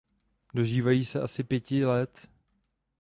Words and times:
Dožívají 0.53 1.05
se 1.05 1.21
asi 1.21 1.43
pěti 1.43 1.85
let. 1.85 2.29